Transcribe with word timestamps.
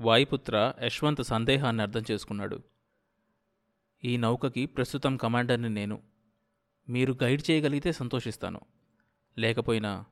వాయుపుత్ర 0.00 0.74
యశ్వంత్ 0.82 1.24
సందేహాన్ని 1.24 1.82
అర్థం 1.82 2.02
చేసుకున్నాడు. 2.10 2.62
ఈ 4.04 4.16
నౌకకి 4.16 4.66
ప్రస్తుతం 4.66 5.16
కమాండర్ని 5.16 5.68
నేను. 5.68 6.02
మీరు 6.88 7.18
గైడ్ 7.22 7.50
చేయగలిగితే 7.50 7.92
సంతోషిస్తాను. 7.92 8.60
లేకపోయినా 9.38 10.04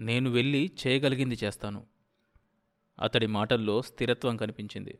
నేను 0.00 0.30
వెళ్ళి 0.30 0.72
చేయగలిగింది 0.86 1.38
చేస్తాను. 1.44 1.86
అతడి 3.00 3.26
మాటల్లో 3.26 3.82
స్థిరత్వం 3.82 4.36
కనిపించింది. 4.36 4.98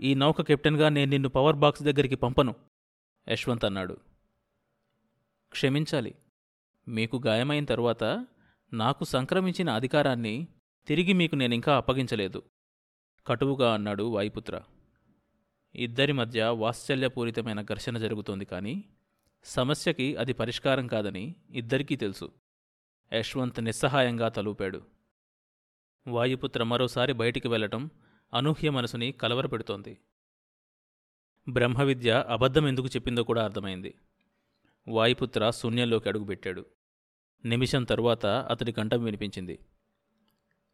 ఈ 0.00 0.14
నౌక 0.14 0.42
కెప్టెన్గా 0.42 0.88
నేను 0.88 1.10
నిన్ను 1.10 1.28
పవర్ 1.28 1.56
బాక్స్ 1.56 1.82
దగ్గరికి 1.82 2.14
పంపను 2.14 2.54
యశ్వంత్ 3.28 3.64
అన్నాడు. 3.64 3.96
క్షమించాలి. 5.50 6.14
మీకు 6.88 7.22
గాయమైన 7.26 7.64
తరువాత 7.64 8.26
నాకు 8.72 9.04
సంక్రమించిన 9.04 9.70
అధికారాన్ని 9.70 10.48
తిరిగి 10.86 11.12
మీకు 11.12 11.36
నేనింకా 11.36 11.76
అప్పగించలేదు. 11.76 12.42
కటువుగా 13.26 13.74
అన్నాడు 13.74 14.02
వాయుపుత్ర. 14.02 14.60
ఇద్దరి 15.74 16.12
మధ్య 16.12 16.44
వాత్సల్యపూరితమైన 16.44 17.62
ఘర్షణ 17.62 17.98
జరుగుతోంది 17.98 18.44
కానీ 18.44 18.84
సమస్యకి 19.44 20.16
అది 20.16 20.32
పరిష్కారం 20.32 20.86
కాదని 20.86 21.34
ఇద్దరికీ 21.50 21.96
తెలుసు. 21.96 22.32
యశ్వంత్ 23.12 23.64
నిస్సహాయంగా 23.64 24.28
తలూపాడు. 24.28 24.82
వాయుపుత్ర 26.08 26.62
మరోసారి 26.62 27.12
బయటికి 27.12 27.48
వెళ్ళటం 27.48 27.90
అనూహ్య 28.34 28.70
మనసుని 28.70 29.12
కలవరపెడుతోంది. 29.12 29.98
బ్రహ్మవిద్య 31.48 32.24
అబద్ధం 32.28 32.68
ఎందుకు 32.68 32.86
చెప్పిందో 32.86 33.22
కూడా 33.22 33.44
అర్థమైంది. 33.44 33.94
వాయుపుత్ర 34.88 35.50
శూన్యంలోకి 35.50 36.08
అడుగుపెట్టాడు. 36.08 36.66
నిమిషం 37.44 37.84
తరువాత 37.84 38.26
అతడి 38.26 38.72
కంఠం 38.72 39.04
వినిపించింది. 39.04 39.58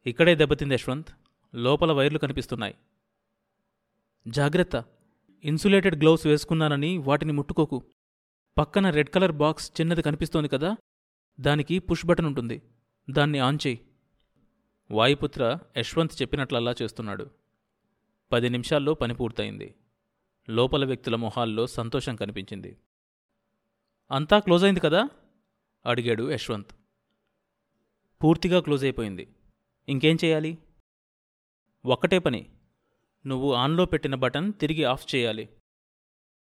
ఇక్కడే 0.05 0.35
దెబ్బతింది 0.35 0.73
యశ్వంత్. 0.73 1.09
లోపల 1.55 1.91
వైర్లు 1.91 2.19
కనిపిస్తున్నాయి. 2.19 2.75
జాగ్రత్త. 4.27 4.85
ఇన్సులేటెడ్ 5.43 5.95
గ్లౌస్ 5.95 6.27
వేసుకున్నానని 6.27 6.97
వాటిని 6.97 7.31
ముట్టుకోకు. 7.31 7.83
పక్కన 8.57 8.89
రెడ్ 8.89 9.09
కలర్ 9.09 9.31
బాక్స్ 9.31 9.81
చిన్నది 9.81 10.01
కనిపిస్తోంది 10.01 10.49
కదా? 10.49 10.75
దానికి 11.39 11.79
పుష్ 11.79 12.05
బటన్ 12.05 12.25
ఉంటుంది. 12.25 12.61
దాన్ని 13.09 13.39
ఆన్ 13.39 13.57
చేయి. 13.67 13.79
వాయుపుత్ర 14.91 15.57
యశ్వంత్ 15.77 16.21
చెప్పినట్లల్లా 16.21 16.75
చేస్తున్నాడు. 16.81 17.31
పది 18.31 18.49
నిమిషాల్లో 18.49 18.93
పని 18.93 19.15
పూర్తయింది. 19.15 19.75
లోపల 20.49 20.85
వ్యక్తుల 20.85 21.15
మొహాల్లో 21.15 21.67
సంతోషం 21.67 22.15
కనిపించింది. 22.15 22.77
అంతా 24.11 24.39
క్లోజ్ 24.39 24.63
అయింది 24.63 24.79
కదా? 24.79 25.09
అడిగాడు 25.85 26.31
యశ్వంత్. 26.31 26.71
పూర్తిగా 28.23 28.59
క్లోజ్ 28.59 28.83
అయిపోయింది. 28.83 29.35
ఇంకేం 29.89 30.17
చేయాలి? 30.25 30.57
ఒక్కటే 31.85 32.19
పని. 32.19 32.49
నువ్వు 33.25 33.53
ఆన్లో 33.53 33.85
పెట్టిన 33.85 34.15
బటన్ 34.15 34.53
తిరిగి 34.53 34.83
ఆఫ్ 34.83 35.15
చేయాలి. 35.15 35.49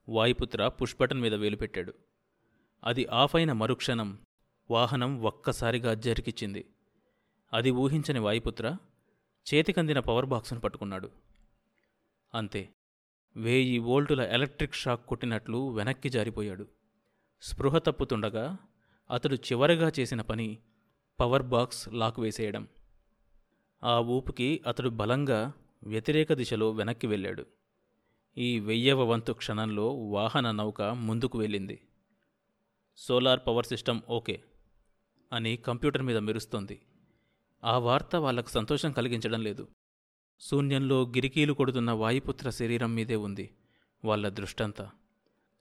వాయుపుత్ర 0.08 0.69
పుష్ 0.69 0.97
బటన్ 1.00 1.20
మీద 1.20 1.34
వేలు 1.34 1.56
పెట్టాడు. 1.56 1.94
అది 2.84 3.06
ఆఫ్ 3.06 3.36
అయిన 3.36 3.52
మరుక్షణం 3.52 4.19
వాహనం 4.70 5.22
ఒక్కసారిగా 5.22 5.94
జరికిచ్చింది. 5.94 6.64
అది 7.52 7.70
ఊహించని 7.70 8.19
వాయుపుత్ర 8.19 8.77
చేతికందిన 9.55 9.98
పవర్ 9.98 10.27
బాక్సును 10.27 10.60
పట్టుకున్నాడు. 10.60 11.10
అంతే. 12.34 12.75
వేయి 13.36 13.78
వోల్టుల 13.78 14.20
ఎలక్ట్రిక్ 14.20 14.75
షాక్ 14.75 15.06
కొట్టినట్లు 15.06 15.69
వెనక్కి 15.70 16.08
జారిపోయాడు. 16.08 16.84
స్పృహ 17.45 17.78
తప్పుతుండగా 17.78 18.59
అతడు 19.11 19.34
చివరగా 19.34 19.92
చేసిన 20.00 20.20
పని 20.20 20.59
పవర్ 21.20 21.42
బాక్స్ 21.42 21.95
లాక్ 21.95 22.20
వేసేయడం. 22.20 22.69
ఆ 23.84 23.98
ఊపుకి 23.98 24.62
అతడు 24.67 24.89
బలంగా 24.89 25.53
వ్యతిరేక 25.83 26.33
దిశలో 26.33 26.70
వెనక్కి 26.70 27.06
వెళ్ళాడు. 27.06 27.47
ఈ 28.38 28.60
వెయ్యవ 28.60 29.05
వంతు 29.05 29.32
క్షణంలో 29.32 29.88
వాహన 29.88 30.50
నౌక 30.50 30.82
ముందుకు 30.82 31.38
వెళ్ళింది. 31.38 31.81
సోలార్ 32.97 33.41
పవర్ 33.47 33.66
సిస్టమ్ 33.66 34.00
ఓకే 34.09 34.43
అని 35.32 35.56
కంప్యూటర్ 35.56 36.03
మీద 36.03 36.16
మెరుస్తోంది. 36.16 36.81
ఆ 37.65 37.78
వార్త 37.78 38.16
వాళ్ళకు 38.16 38.49
సంతోషం 38.49 38.93
కలిగించడం 38.93 39.43
లేదు. 39.43 39.69
శూన్యంలో 40.41 41.03
గిరికీలు 41.03 41.53
కొడుతున్న 41.53 41.91
వాయుపుత్ర 41.91 42.50
శరీరం 42.50 42.94
మీదే 42.94 43.16
ఉంది 43.16 43.50
వాళ్ళ 44.05 44.28
దృష్టంతా. 44.28 44.91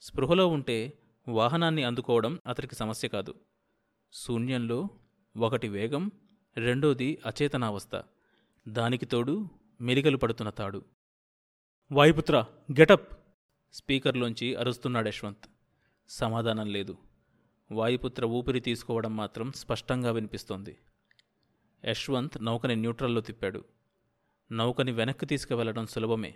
స్పృహలో 0.02 0.48
ఉంటే 0.48 0.94
వాహనాన్ని 1.28 1.84
అందుకోవడం 1.84 2.40
అతనికి 2.48 2.76
సమస్య 2.76 3.08
కాదు. 3.08 3.36
శూన్యంలో 4.14 4.90
ఒకటి 5.38 5.68
వేగం 5.68 6.12
రెండోది 6.58 7.22
అచేతనావస్థ. 7.26 8.04
దానికి 8.68 9.06
తోడు 9.06 9.48
మెలికలు 9.82 10.18
పడుతున్న 10.18 10.50
తాడు. 10.50 10.86
వాయుపుత్ర 11.92 12.46
గెటప్ 12.80 13.18
స్పీకర్లోంచి 13.74 14.56
అరుస్తున్నాడు 14.56 15.08
యశ్వంత్. 15.08 15.46
సమాధానం 16.10 16.68
లేదు. 16.68 16.98
వాయుపుత్ర 17.72 18.26
ఊపిరి 18.26 18.60
తీసుకోవడం 18.60 19.16
మాత్రం 19.16 19.52
స్పష్టంగా 19.52 20.12
వినిపిస్తోంది. 20.12 20.78
యశ్వంత్ 21.86 22.46
నౌకని 22.46 22.76
న్యూట్రల్లో 22.76 23.22
తిప్పాడు. 23.22 23.64
నౌకని 24.52 24.92
వెనక్కి 24.92 25.26
తీసుకువెళ్ళడం 25.26 25.86
సులభమే. 25.86 26.36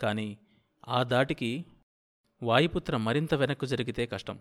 కానీ 0.00 0.38
ఆ 0.88 1.02
దాటికి 1.02 1.64
వాయుపుత్ర 2.42 2.96
మరింత 2.96 3.34
వెనక్కు 3.34 3.66
జరిగితే 3.66 4.06
కష్టం. 4.06 4.38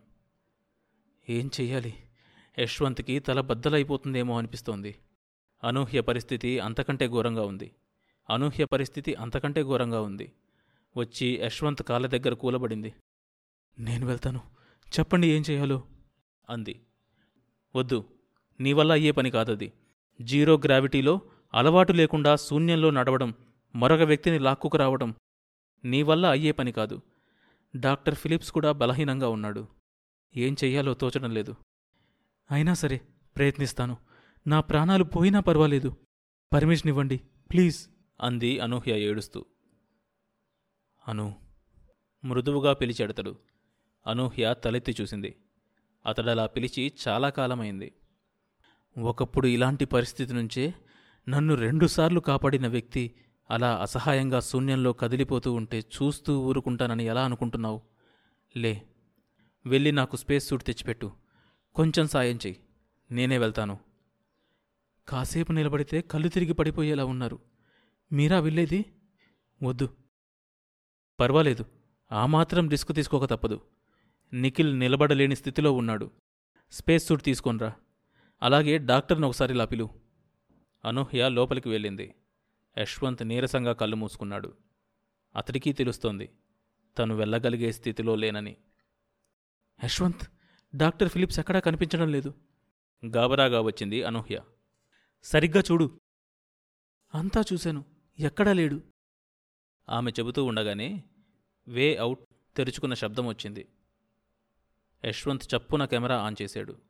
ఏం 1.29 1.51
చెయ్యాలి? 1.61 1.93
యశ్వంత్కి 2.59 3.19
తల 3.19 3.41
బద్దలైపోతుందేమో 3.41 4.37
అనిపిస్తోంది. 4.37 4.95
అనూహ్య 5.63 6.01
పరిస్థితి 6.01 6.59
అంతకంటే 6.59 7.07
ఘోరంగా 7.07 7.41
ఉంది. 7.41 7.71
అనూహ్య 8.29 8.65
పరిస్థితి 8.65 9.15
అంతకంటే 9.15 9.63
ఘోరంగా 9.63 10.01
ఉంది. 10.01 10.31
వచ్చి 10.97 11.39
యశ్వంత్ 11.41 11.83
కాళ్ళ 11.83 12.07
దగ్గర 12.07 12.33
కూలబడింది. 12.33 12.93
నేను 13.79 14.07
వెళ్తాను. 14.07 14.41
చెప్పండి 14.99 15.27
ఏం 15.27 15.43
చేయాలో? 15.49 15.83
అంది. 16.49 16.81
వద్దు. 17.75 18.05
నీ 18.59 18.73
వల్ల 18.73 18.91
అయ్యే 18.91 19.11
పని 19.11 19.31
కాదది. 19.31 19.73
జీరో 20.21 20.57
గ్రావిటీలో 20.57 21.21
అలవాటు 21.53 21.93
లేకుండా 21.93 22.35
శూన్యంలో 22.35 22.89
నడవడం 22.89 23.33
మరొక 23.75 24.01
వ్యక్తిని 24.01 24.39
లాక్కుకు 24.39 24.77
రావడం 24.77 25.15
నీ 25.85 26.03
వల్ల 26.03 26.25
అయ్యే 26.25 26.51
పని 26.51 26.71
కాదు. 26.71 27.01
డాక్టర్ 27.75 28.15
ఫిలిప్స్ 28.15 28.51
కూడా 28.51 28.71
బలహీనంగా 28.71 29.29
ఉన్నాడు. 29.29 29.67
ఏం 30.35 30.55
చెయ్యాలో 30.63 30.93
తోచడం 30.93 31.31
లేదు. 31.31 31.55
అయినా 32.51 32.73
సరే 32.73 33.01
ప్రయత్నిస్తాను. 33.37 33.97
నా 34.47 34.61
ప్రాణాలు 34.61 35.03
పోయినా 35.03 35.39
పర్వాలేదు. 35.39 35.97
పర్మిషన్ 36.53 36.87
ఇవ్వండి 36.87 37.17
ప్లీజ్. 37.51 37.87
అంది 38.21 38.59
అనూహ్య 38.59 38.99
ఏడుస్తూ. 38.99 39.45
అను. 41.07 41.35
మృదువుగా 42.25 42.73
పిలిచాడతడు. 42.73 43.39
అనూహ్య 44.07 44.55
తలెత్తి 44.63 44.95
చూసింది. 45.01 45.35
అతడలా 46.05 46.45
పిలిచి 46.45 46.93
చాలా 47.07 47.29
కాలమైంది. 47.29 47.93
ఒకప్పుడు 48.97 49.47
ఇలాంటి 49.47 49.85
పరిస్థితి 49.85 50.33
నుంచే 50.33 50.73
నన్ను 51.29 51.55
రెండుసార్లు 51.55 52.19
కాపాడిన 52.19 52.67
వ్యక్తి 52.67 53.15
అలా 53.51 53.75
అసహాయంగా 53.75 54.39
శూన్యంలో 54.39 54.93
కదిలిపోతూ 54.93 55.53
ఉంటే 55.53 55.79
చూస్తూ 55.79 56.39
ఊరుకుంటానని 56.39 57.03
ఎలా 57.03 57.25
అనుకుంటున్నావు? 57.25 57.81
లే 58.57 58.81
వెళ్ళి 59.65 59.91
నాకు 59.91 60.15
స్పేస్ 60.17 60.47
సూట్ 60.47 60.63
తెచ్చిపెట్టు. 60.63 61.11
కొంచెం 61.75 62.07
సాయం 62.07 62.35
చెయ్యి. 62.35 62.59
నేనే 63.11 63.37
వెళ్తాను. 63.37 63.79
కాసేపు 65.07 65.51
నిలబడితే 65.51 66.01
కళ్ళు 66.01 66.27
తిరిగి 66.27 66.53
పడిపోయేలా 66.53 67.05
ఉన్నారు. 67.05 67.39
మీరా 68.11 68.39
వెళ్ళేది? 68.39 68.85
వద్దు. 69.63 69.89
పర్వాలేదు. 71.19 71.65
ఆ 72.11 72.25
మాత్రం 72.25 72.69
రిస్క్ 72.69 72.93
తీసుకోక 72.93 73.25
తప్పదు. 73.25 73.61
నిఖిల్ 74.33 74.79
నిలబడలేని 74.79 75.35
స్థితిలో 75.35 75.71
ఉన్నాడు. 75.71 76.11
స్పేస్ 76.71 77.07
సూట్ 77.07 77.23
తీసుకోనరా. 77.23 77.73
అలాగే 78.43 78.77
డాక్టర్ని 78.77 79.25
ఒకసారి 79.25 79.53
లాపిలు. 79.53 79.89
అనూహ్య 80.85 81.29
లోపలికి 81.29 81.69
వెళ్ళింది. 81.69 82.15
యశ్వంత్ 82.77 83.27
నీరసంగా 83.27 83.73
కళ్ళు 83.73 83.95
మూసుకున్నాడు. 83.95 84.57
అతడికి 85.35 85.73
తెలుస్తోంది 85.73 86.29
తను 86.97 87.15
వెళ్ళగలిగే 87.15 87.71
స్థితిలో 87.71 88.15
లేనని. 88.15 88.57
యశ్వంత్ 89.83 90.31
డాక్టర్ 90.75 91.09
ఫిలిప్స్ 91.09 91.39
ఎక్కడా 91.39 91.59
కనిపించడం 91.59 92.11
లేదు? 92.11 92.33
గాబరాగా 93.05 93.61
వచ్చింది 93.61 94.03
అనూహ్య. 94.03 94.41
సరిగ్గా 95.23 95.63
చూడు. 95.71 95.99
అంతా 97.15 97.43
చూశాను 97.53 97.85
ఎక్కడా 98.19 98.53
లేడు. 98.53 98.81
ఆమె 99.89 100.11
చెబుతూ 100.11 100.43
ఉండగానే 100.43 101.03
వే 101.67 101.95
అవుట్ 101.95 102.25
తెరుచుకున్న 102.55 102.93
శబ్దం 102.93 103.27
వచ్చింది. 103.27 103.67
యశ్వంత్ 105.05 105.55
చప్పున 105.55 105.85
కెమెరా 105.85 106.17
ఆన్ 106.17 106.35
చేశాడు. 106.41 106.81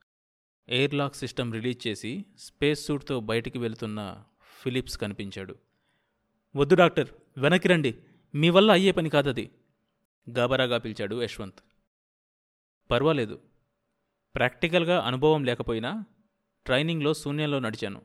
ఎయిర్లాక్ 0.69 1.15
సిస్టమ్ 1.15 1.53
రిలీజ్ 1.53 1.87
చేసి 1.87 2.25
స్పేస్ 2.37 2.85
సూట్తో 2.85 3.19
బయటికి 3.19 3.57
వెళుతున్న 3.57 4.23
ఫిలిప్స్ 4.61 4.97
కనిపించాడు. 4.97 5.68
వద్దు 6.55 6.75
డాక్టర్ 6.75 7.07
వెనక్కి 7.37 7.67
రండి. 7.67 7.97
మీ 8.35 8.49
వల్ల 8.49 8.71
అయ్యే 8.71 8.91
పని 8.91 9.09
కాదది. 9.09 9.51
గాబరాగా 10.29 10.77
పిలిచాడు 10.77 11.23
యశ్వంత్. 11.23 11.59
పర్వాలేదు. 12.91 13.41
ప్రాక్టికల్గా 14.35 14.99
అనుభవం 14.99 15.43
లేకపోయినా 15.43 16.03
ట్రైనింగ్లో 16.65 17.13
శూన్యంలో 17.13 17.59
నడిచాను. 17.59 18.01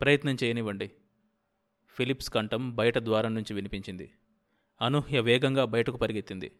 ప్రయత్నం 0.00 0.36
చేయనివ్వండి. 0.44 0.90
ఫిలిప్స్ 1.86 2.30
కంఠం 2.30 2.76
బయట 2.76 2.98
ద్వారం 2.98 3.34
నుంచి 3.34 3.54
వినిపించింది. 3.54 4.12
అనూహ్య 4.80 5.20
వేగంగా 5.20 5.64
బయటకు 5.64 5.96
పరిగెత్తింది. 5.96 6.52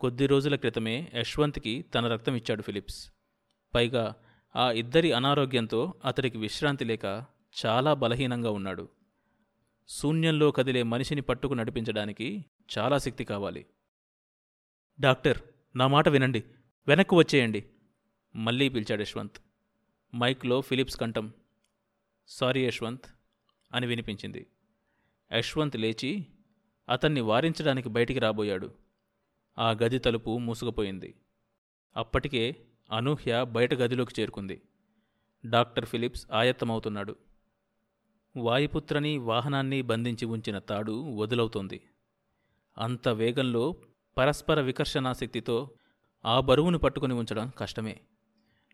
కొద్ది 0.00 0.26
రోజుల 0.26 0.56
క్రితమే 0.56 1.12
యశ్వంత్కి 1.14 1.82
తన 1.82 2.08
రక్తం 2.08 2.34
ఇచ్చాడు 2.34 2.62
ఫిలిప్స్. 2.62 3.12
పైగా 3.74 4.14
ఆ 4.56 4.70
ఇద్దరి 4.70 5.12
అనారోగ్యంతో 5.12 5.94
అతడికి 6.04 6.38
విశ్రాంతి 6.38 6.84
లేక 6.84 7.24
చాలా 7.66 7.94
బలహీనంగా 7.94 8.50
ఉన్నాడు. 8.50 8.88
శూన్యంలో 9.92 10.50
కదిలే 10.50 10.82
మనిషిని 10.82 11.20
పట్టుకు 11.20 11.54
నడిపించడానికి 11.54 12.44
చాలా 12.78 12.98
శక్తి 12.98 13.24
కావాలి. 13.24 13.66
డాక్టర్ 15.00 15.38
నా 15.76 15.86
మాట 15.86 16.08
వినండి. 16.08 16.44
వెనక్కు 16.88 17.16
వచ్చేయండి. 17.16 17.64
మళ్ళీ 18.36 18.68
పిలిచాడు 18.68 19.02
యశ్వంత్. 19.02 19.36
మైక్లో 20.16 20.60
ఫిలిప్స్ 20.60 20.96
కంఠం 20.96 21.32
సారీ 22.26 22.66
యశ్వంత్ 22.66 23.04
అని 23.74 23.86
వినిపించింది. 23.86 24.46
యశ్వంత్ 25.32 25.76
లేచి 25.76 26.26
అతన్ని 26.88 27.20
వారించడానికి 27.20 27.88
బయటికి 27.88 28.18
రాబోయాడు. 28.18 28.74
ఆ 29.58 29.70
గది 29.70 29.98
తలుపు 29.98 30.38
మూసుకుపోయింది. 30.38 31.14
అప్పటికే 31.96 32.56
అనూహ్య 32.92 33.44
బయట 33.44 33.74
గదిలోకి 33.74 34.20
చేరుకుంది. 34.20 34.62
Doctor 35.46 35.86
Philips 35.86 36.26
ఆయత్తమవుతున్నాడు. 36.32 37.29
వాయుపుత్రని 38.36 39.18
వాహనాన్ని 39.18 39.82
బంధించి 39.82 40.24
ఉంచిన 40.24 40.58
తాడు 40.58 41.16
వదులవుతోంది. 41.16 41.82
అంత 42.78 43.08
వేగంలో 43.08 43.76
పరస్పర 44.18 44.60
వికర్షణాశక్తితో 44.60 45.70
ఆ 46.24 46.40
బరువును 46.40 46.78
పట్టుకుని 46.78 47.14
ఉంచడం 47.14 47.52
కష్టమే. 47.58 48.00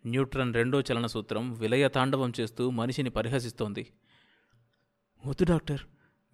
న్యూట్రన్ 0.06 0.54
రెండో 0.54 0.80
చలన 0.80 1.06
సూత్రం 1.06 1.52
విలయ 1.52 1.88
తాండవం 1.88 2.32
చేస్తూ 2.40 2.70
మనిషిని 2.70 3.10
పరిహసిస్తోంది. 3.10 3.92
వద్దు 5.26 5.44
డాక్టర్ 5.44 5.80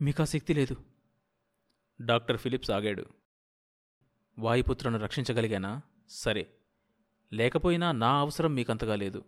మీకు 0.02 0.22
ఆ 0.22 0.24
శక్తి 0.24 0.54
లేదు. 0.54 0.76
డాక్టర్ 2.02 2.36
ఫిలిప్స్ 2.36 2.70
ఆగాడు. 2.70 3.06
వాయుపుత్రను 4.38 4.98
రక్షించగలిగానా? 4.98 5.80
సరే. 6.08 6.50
లేకపోయినా 7.32 7.92
నా 7.92 8.18
అవసరం 8.18 8.54
మీకంతగా 8.54 8.96
లేదు. 8.96 9.24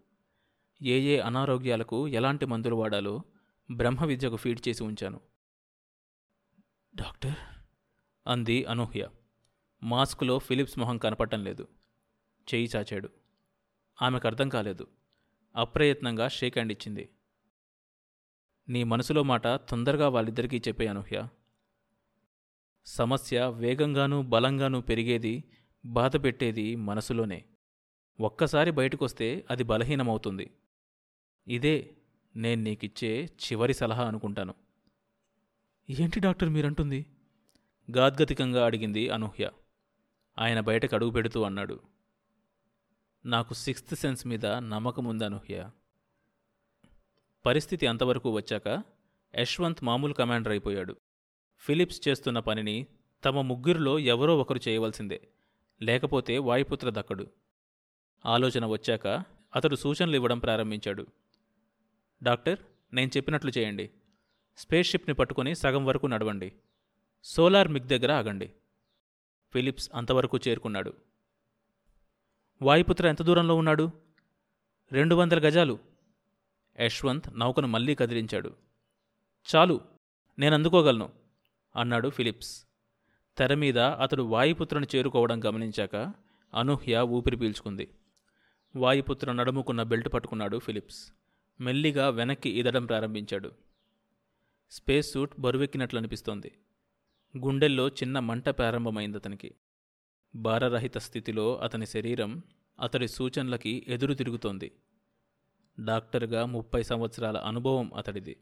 ఏ 0.83 1.01
ఏ 1.01 1.19
అనారోగ్యాలకు 1.19 2.09
ఎలాంటి 2.09 2.47
మందులు 2.47 2.77
వాడాలో 2.77 3.23
బ్రహ్మ 3.71 4.05
విద్యకు 4.05 4.37
ఫీడ్ 4.37 4.69
చేసి 4.69 4.85
ఉంచాను. 4.85 5.21
డాక్టర్? 6.95 7.35
అంది 8.27 8.65
అనూహ్య. 8.65 9.09
మాస్క్లో 9.83 10.39
ఫిలిప్స్ 10.39 10.79
మొహం 10.79 10.99
కనపడటం 10.99 11.45
లేదు. 11.45 11.69
చేయి 12.55 12.69
చాచాడు. 12.77 13.09
ఆమెకు 14.03 14.27
అర్థం 14.27 14.49
కాలేదు. 14.49 14.87
అప్రయత్నంగా 15.57 16.29
షేక్ 16.29 16.55
హ్యాండ్ 16.55 16.73
ఇచ్చింది. 16.73 17.11
నీ 18.69 18.85
మనసులో 18.85 19.23
మాట 19.23 19.47
తొందరగా 19.47 20.09
వాళ్ళిద్దరికీ 20.09 20.59
చెప్పే 20.59 20.87
అనూహ్య. 20.87 21.29
సమస్య 22.87 23.47
వేగంగానూ 23.47 24.23
బలంగానూ 24.23 24.81
పెరిగేది 24.81 25.45
బాధ 25.85 26.17
పెట్టేది 26.17 26.77
మనసులోనే. 26.77 27.45
ఒక్కసారి 28.21 28.71
బయటకొస్తే 28.71 29.47
అది 29.51 29.63
బలహీనమవుతుంది. 29.63 30.57
ఇదే 31.49 31.97
నేను 32.37 32.63
నీకిచ్చే 32.63 33.25
చివరి 33.25 33.75
సలహా 33.75 34.05
అనుకుంటాను. 34.05 34.55
ఏంటి 35.91 36.21
డాక్టర్ 36.21 36.49
మీరంటుంది? 36.49 37.07
గాద్గతికంగా 37.97 38.67
అడిగింది 38.67 39.11
అనూహ్య. 39.11 39.51
ఆయన 40.39 40.61
బయటకు 40.61 40.95
అడుగు 40.95 41.11
పెడుతూ 41.11 41.43
అన్నాడు. 41.43 41.81
నాకు 43.27 43.55
సిక్స్త్ 43.55 43.97
సెన్స్ 43.97 44.27
మీద 44.27 44.47
నమ్మకం 44.47 45.05
ఉంది 45.05 45.25
అనూహ్య. 45.25 45.71
పరిస్థితి 47.47 47.87
అంతవరకు 47.87 48.31
వచ్చాక 48.31 48.83
యశ్వంత్ 49.37 49.85
మామూలు 49.85 50.15
కమాండర్ 50.15 50.53
అయిపోయాడు. 50.53 50.97
ఫిలిప్స్ 51.59 52.09
చేస్తున్న 52.09 52.39
పనిని 52.39 52.87
తమ 53.25 53.41
ముగ్గురిలో 53.41 53.99
ఎవరో 53.99 54.39
ఒకరు 54.39 54.61
చేయవలసిందే. 54.69 55.29
లేకపోతే 55.83 56.39
వాయుపుత్ర 56.39 56.91
దక్కడు. 56.91 57.31
ఆలోచన 58.27 58.67
వచ్చాక 58.67 59.07
అతడు 59.57 59.77
సూచనలు 59.77 60.15
ఇవ్వడం 60.15 60.39
ప్రారంభించాడు. 60.39 61.07
డాక్టర్ 62.25 62.59
నేను 62.93 63.11
చెప్పినట్లు 63.17 63.53
చేయండి. 63.59 63.91
స్పేస్ 64.57 64.91
షిప్ని 64.91 65.15
పట్టుకొని 65.15 65.55
సగం 65.55 65.87
వరకు 65.87 66.07
నడవండి. 66.07 66.53
సోలార్ 67.25 67.69
మిగ్ 67.69 67.89
దగ్గర 67.89 68.13
ఆగండి. 68.13 68.53
ఫిలిప్స్ 69.53 69.91
అంతవరకు 69.95 70.39
చేరుకున్నాడు. 70.49 70.93
వాయుపుత్ర 72.63 73.07
ఎంత 73.07 73.23
దూరంలో 73.23 73.55
ఉన్నాడు? 73.55 73.91
రెండు 74.93 75.15
వందల 75.15 75.49
గజాలు. 75.49 75.79
యశ్వంత్ 76.81 77.39
నౌకను 77.39 77.69
మళ్ళీ 77.69 77.95
కదిలించాడు. 77.95 78.57
చాలు 79.57 79.81
నేను 80.39 80.55
అందుకోగలను 80.55 81.11
అన్నాడు 81.77 82.09
ఫిలిప్స్. 82.09 82.67
తెర 83.39 83.55
మీద 83.55 83.79
అతడు 83.79 84.23
వాయుపుత్రను 84.23 84.87
చేరుకోవడం 84.97 85.45
గమనించాక 85.45 86.13
అనూహ్య 86.55 87.01
ఊపిరి 87.01 87.37
పీల్చుకుంది. 87.37 87.91
వాయుపుత్ర 88.77 89.33
నడుముకున్న 89.33 89.83
బెల్ట్ 89.83 90.13
పట్టుకున్నాడు 90.13 90.59
ఫిలిప్స్. 90.59 91.13
మెల్లిగా 91.61 92.09
వెనక్కి 92.09 92.51
ఈదడం 92.51 92.87
ప్రారంభించాడు. 92.87 93.53
స్పేస్ 94.71 95.13
సూట్ 95.13 95.41
బరువెక్కినట్లు 95.41 95.99
అనిపిస్తోంది 95.99 96.53
గుండెల్లో 97.39 97.89
చిన్న 97.89 98.19
మంట 98.19 98.49
ప్రారంభమైంది 98.49 99.17
అతనికి. 99.17 99.55
భారరహిత 100.35 100.99
స్థితిలో 100.99 101.57
అతని 101.57 101.87
శరీరం 101.87 102.43
అతడి 102.81 103.09
సూచనలకి 103.09 103.85
ఎదురు 103.89 104.15
తిరుగుతోంది. 104.15 104.73
డాక్టర్గా 105.85 106.45
ముప్పై 106.45 106.83
సంవత్సరాల 106.83 107.37
అనుభవం 107.37 107.95
అతడిది. 107.95 108.37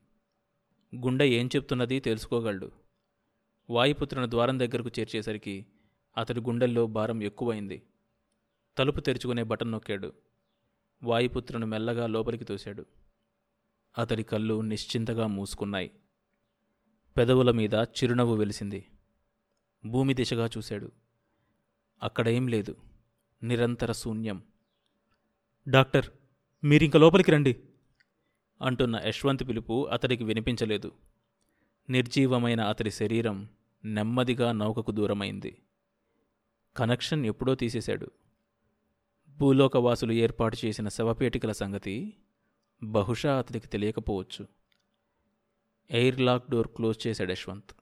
గుండె 0.97 1.29
ఏం 1.29 1.49
చెప్తున్నది 1.57 2.01
తెలుసుకోగలడు. 2.01 2.73
వాయుపుత్రుని 3.71 4.31
ద్వారం 4.31 4.59
దగ్గరకు 4.59 4.91
చేర్చేసరికి 4.99 5.67
అతడి 6.17 6.41
గుండెల్లో 6.41 6.87
భారం 6.87 7.23
ఎక్కువైంది. 7.23 7.83
తలుపు 8.79 9.01
తెరుచుకునే 9.01 9.43
బటన్ 9.43 9.73
నొక్కాడు. 9.73 10.13
వాయుపుత్రను 11.03 11.67
మెల్లగా 11.67 12.07
లోపలికి 12.07 12.45
తోశాడు. 12.45 12.87
అతడి 13.99 14.23
కళ్ళు 14.23 14.61
నిశ్చింతగా 14.61 15.27
మూసుకున్నాయి. 15.27 15.91
పెదవుల 17.17 17.51
మీద 17.51 17.75
చిరునవ్వు 17.75 18.37
వెలిసింది. 18.37 18.87
భూమి 19.87 20.15
దిశగా 20.15 20.47
చూశాడు. 20.47 20.93
అక్కడేం 22.03 22.49
లేదు. 22.49 22.77
నిరంతర 23.43 23.93
శూన్యం. 23.93 24.43
డాక్టర్ 25.69 26.07
మీరింక 26.65 26.97
లోపలికి 26.97 27.31
రండి 27.31 27.61
అంటున్న 28.63 29.01
యశ్వంత్ 29.05 29.49
పిలుపు 29.49 29.87
అతడికి 29.87 30.25
వినిపించలేదు. 30.25 30.93
నిర్జీవమైన 31.89 32.61
అతడి 32.61 32.91
శరీరం 32.91 33.49
నెమ్మదిగా 33.85 34.53
నౌకకు 34.53 34.91
దూరమైంది. 34.91 35.63
కనెక్షన్ 36.77 37.27
ఎప్పుడో 37.27 37.55
తీసేశాడు. 37.55 38.11
భూలోకవాసులు 39.43 40.13
ఏర్పాటు 40.13 40.57
చేసిన 40.65 40.89
శవపేటికల 40.89 41.53
సంగతి 41.53 42.17
బహుశా 42.83 43.39
అతడికి 43.39 43.69
తెలియకపోవచ్చు. 43.69 44.47
ఎయిర్ 45.91 46.21
లాక్ 46.21 46.51
డోర్ 46.51 46.69
క్లోజ్ 46.69 47.07
చేశాడు 47.07 47.33
యశ్వంత్. 47.33 47.75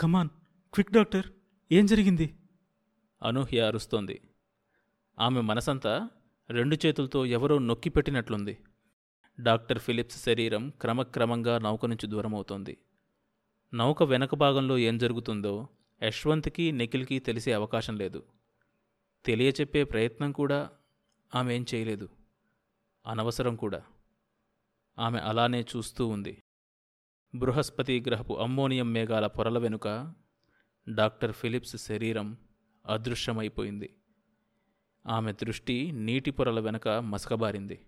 కమాన్ 0.00 0.28
క్విక్ 0.74 0.92
డాక్టర్ 0.92 1.26
ఏం 1.72 1.86
జరిగింది? 1.86 2.34
అనూహ్య 3.22 3.60
అరుస్తోంది. 3.60 4.20
ఆమె 5.18 5.40
మనసంతా 5.40 6.10
రెండు 6.50 6.76
చేతులతో 6.86 7.26
ఎవరో 7.26 7.58
నొక్కి 7.58 7.90
పెట్టినట్లుంది. 7.90 8.58
డాక్టర్ 9.40 9.78
ఫిలిప్స్ 9.78 10.24
శరీరం 10.24 10.70
క్రమక్రమంగా 10.70 11.58
నౌక 11.58 11.86
నుంచి 11.86 12.06
దూరమవుతోంది. 12.06 12.78
నౌక 13.74 14.02
వెనక 14.02 14.34
భాగంలో 14.34 14.78
ఏం 14.78 14.98
జరుగుతుందో 14.98 15.68
యశ్వంత్కి 16.02 16.72
నిఖిల్కి 16.72 17.18
తెలిసే 17.18 17.52
అవకాశం 17.52 17.96
లేదు. 17.96 18.22
తెలియచెప్పే 19.24 19.84
ప్రయత్నం 19.84 20.32
కూడా 20.32 20.70
ఆమె 21.34 21.54
ఏం 21.54 21.66
చేయలేదు. 21.74 22.08
అనవసరం 23.06 23.56
కూడా. 23.56 23.82
ఆమె 24.98 25.18
అలానే 25.18 25.60
చూస్తూ 25.60 26.06
ఉంది. 26.06 26.42
బృహస్పతి 27.34 28.04
గ్రహపు 28.06 28.32
అమ్మోనియం 28.32 28.92
మేఘాల 28.92 29.26
పొరల 29.26 29.58
వెనుక 29.58 30.14
డాక్టర్ 30.88 31.32
ఫిలిప్స్ 31.32 31.76
శరీరం 31.76 32.36
అదృశ్యమైపోయింది. 32.86 33.96
ఆమె 35.06 35.32
దృష్టి 35.32 35.92
నీటి 35.92 36.30
పొరల 36.30 36.60
వెనక 36.60 36.88
మసకబారింది. 36.88 37.86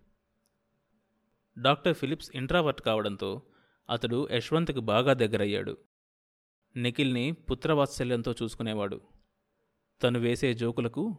డాక్టర్ 1.59 1.95
ఫిలిప్స్ 1.95 2.31
ఇంట్రావర్ట్ 2.35 2.83
కావడంతో 2.83 3.43
అతడు 3.91 4.29
యశ్వంత్కి 4.33 4.81
బాగా 4.81 5.13
దగ్గరయ్యాడు. 5.13 5.79
నిఖిల్ని 6.77 7.33
పుత్రవాత్సల్యంతో 7.33 8.33
చూసుకునేవాడు. 8.33 9.14
తను 10.03 10.19
వేసే 10.19 10.55
జోకులకు 10.55 11.17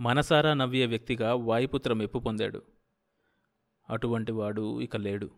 మనసారా 0.00 0.54
నవ్వే 0.54 0.86
వ్యక్తిగా 0.86 1.34
వాయుపుత్ర 1.34 1.92
మెప్పు 1.92 2.18
పొందాడు. 2.18 2.62
అటువంటి 3.90 4.32
వాడు 4.32 4.80
ఇక 4.80 4.96
లేడు. 4.96 5.30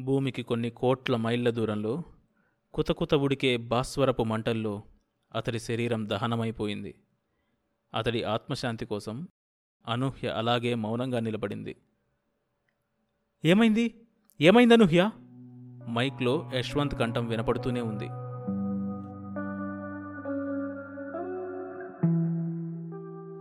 భూమికి 0.00 0.42
కొన్ని 0.42 0.70
కోట్ల 0.70 1.16
మైళ్ళ 1.16 1.50
దూరంలో 1.50 2.02
కుతకుత 2.74 3.14
ఉడికే 3.14 3.56
భాస్వరపు 3.56 4.22
మంటల్లో 4.22 4.82
అతడి 5.34 5.58
శరీరం 5.58 6.08
దహనమైపోయింది. 6.08 6.94
అతడి 7.94 8.22
ఆత్మశాంతి 8.22 8.86
కోసం 8.86 9.28
అనూహ్య 9.86 10.28
అలాగే 10.28 10.74
మౌనంగా 10.74 11.20
నిలబడింది. 11.20 11.76
ఏమైంది? 13.44 13.94
ఏమైంది 14.40 14.74
అనూహ్య? 14.74 15.10
మైక్లో 15.90 16.50
యశ్వంత్ 16.54 16.98
కంఠం 16.98 17.26
వినపడుతూనే 17.26 17.80
ఉంది. 17.80 18.25